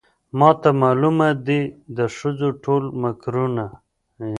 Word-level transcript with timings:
ماته 0.39 0.69
معلومه 0.83 1.29
دي 1.47 1.61
د 1.97 1.99
ښځو 2.15 2.49
ټول 2.63 2.83
مکرونه 3.01 3.65